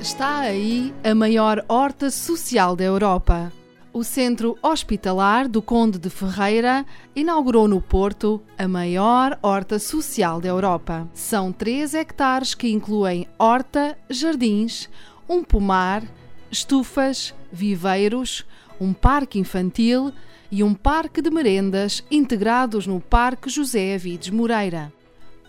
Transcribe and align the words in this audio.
Está 0.00 0.38
aí 0.38 0.94
a 1.04 1.14
maior 1.14 1.62
horta 1.68 2.10
social 2.10 2.74
da 2.74 2.82
Europa. 2.82 3.52
O 3.92 4.02
Centro 4.02 4.56
Hospitalar 4.62 5.46
do 5.46 5.60
Conde 5.60 5.98
de 5.98 6.08
Ferreira 6.08 6.86
inaugurou 7.14 7.68
no 7.68 7.82
Porto 7.82 8.40
a 8.56 8.66
maior 8.66 9.38
horta 9.42 9.78
social 9.78 10.40
da 10.40 10.48
Europa. 10.48 11.06
São 11.12 11.52
3 11.52 11.92
hectares 11.92 12.54
que 12.54 12.70
incluem 12.70 13.26
horta, 13.38 13.98
jardins, 14.08 14.88
um 15.28 15.44
pomar, 15.44 16.02
estufas, 16.50 17.34
viveiros, 17.52 18.46
um 18.80 18.94
parque 18.94 19.38
infantil 19.38 20.14
e 20.50 20.64
um 20.64 20.72
parque 20.72 21.20
de 21.20 21.30
merendas 21.30 22.02
integrados 22.10 22.86
no 22.86 23.00
Parque 23.00 23.50
José 23.50 23.96
Avides 23.96 24.30
Moreira. 24.30 24.90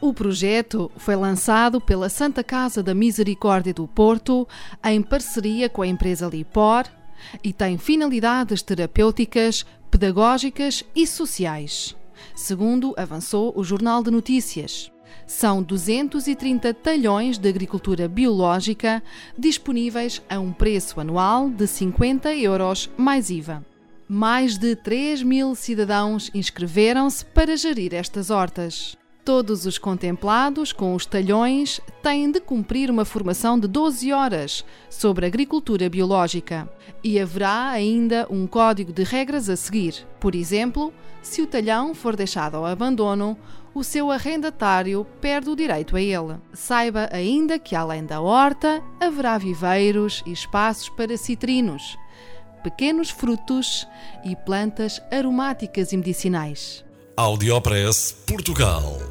O 0.01 0.11
projeto 0.11 0.91
foi 0.97 1.15
lançado 1.15 1.79
pela 1.79 2.09
Santa 2.09 2.43
Casa 2.43 2.81
da 2.81 2.91
Misericórdia 2.91 3.71
do 3.71 3.87
Porto 3.87 4.47
em 4.83 4.99
parceria 4.99 5.69
com 5.69 5.83
a 5.83 5.87
empresa 5.87 6.25
Lipor 6.25 6.85
e 7.43 7.53
tem 7.53 7.77
finalidades 7.77 8.63
terapêuticas, 8.63 9.63
pedagógicas 9.91 10.83
e 10.95 11.05
sociais. 11.05 11.95
Segundo 12.33 12.95
avançou 12.97 13.53
o 13.55 13.63
Jornal 13.63 14.01
de 14.01 14.09
Notícias. 14.09 14.91
São 15.27 15.61
230 15.61 16.73
talhões 16.73 17.37
de 17.37 17.47
agricultura 17.47 18.07
biológica 18.07 19.03
disponíveis 19.37 20.19
a 20.27 20.39
um 20.39 20.51
preço 20.51 20.99
anual 20.99 21.47
de 21.47 21.67
50 21.67 22.33
euros 22.37 22.89
mais 22.97 23.29
IVA. 23.29 23.63
Mais 24.07 24.57
de 24.57 24.75
3 24.75 25.21
mil 25.21 25.53
cidadãos 25.53 26.31
inscreveram-se 26.33 27.23
para 27.23 27.55
gerir 27.55 27.93
estas 27.93 28.31
hortas. 28.31 28.99
Todos 29.23 29.67
os 29.67 29.77
contemplados 29.77 30.73
com 30.73 30.95
os 30.95 31.05
talhões 31.05 31.79
têm 32.01 32.31
de 32.31 32.39
cumprir 32.39 32.89
uma 32.89 33.05
formação 33.05 33.59
de 33.59 33.67
12 33.67 34.11
horas 34.11 34.65
sobre 34.89 35.27
agricultura 35.27 35.87
biológica 35.87 36.67
e 37.03 37.19
haverá 37.19 37.69
ainda 37.69 38.25
um 38.31 38.47
código 38.47 38.91
de 38.91 39.03
regras 39.03 39.47
a 39.47 39.55
seguir. 39.55 40.07
Por 40.19 40.33
exemplo, 40.33 40.91
se 41.21 41.39
o 41.39 41.45
talhão 41.45 41.93
for 41.93 42.15
deixado 42.15 42.55
ao 42.55 42.65
abandono, 42.65 43.37
o 43.75 43.83
seu 43.83 44.09
arrendatário 44.09 45.05
perde 45.21 45.51
o 45.51 45.55
direito 45.55 45.95
a 45.95 46.01
ele. 46.01 46.37
Saiba 46.51 47.07
ainda 47.11 47.59
que, 47.59 47.75
além 47.75 48.03
da 48.03 48.21
horta, 48.21 48.81
haverá 48.99 49.37
viveiros 49.37 50.23
e 50.25 50.31
espaços 50.31 50.89
para 50.89 51.15
citrinos, 51.15 51.95
pequenos 52.63 53.11
frutos 53.11 53.87
e 54.25 54.35
plantas 54.35 54.99
aromáticas 55.11 55.93
e 55.93 55.97
medicinais. 55.97 56.83
Audiopress 57.15 58.11
Portugal. 58.25 59.10